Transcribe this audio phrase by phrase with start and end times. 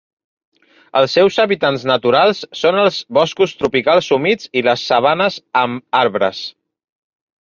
[1.01, 6.41] Els seus hàbitats naturals són els boscos tropicals humits i les sabanes amb arbres.